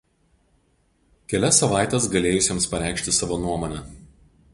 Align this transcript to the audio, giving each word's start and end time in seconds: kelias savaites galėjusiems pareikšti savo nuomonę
kelias 1.33 1.59
savaites 1.63 2.07
galėjusiems 2.15 2.67
pareikšti 2.73 3.15
savo 3.19 3.39
nuomonę 3.45 3.83